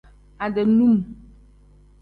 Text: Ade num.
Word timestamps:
Ade 0.45 0.63
num. 0.65 0.95